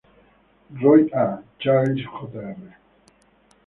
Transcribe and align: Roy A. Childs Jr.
Roy 0.71 1.05
A. 1.13 1.43
Childs 1.59 2.01
Jr. 2.01 2.73